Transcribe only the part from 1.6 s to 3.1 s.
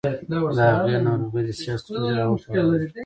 ستونزې راوپارولې.